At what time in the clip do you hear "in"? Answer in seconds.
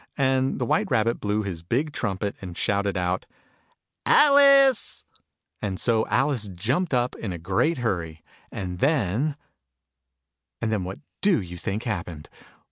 7.17-7.31